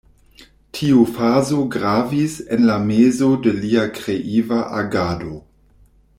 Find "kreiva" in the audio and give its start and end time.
4.01-4.63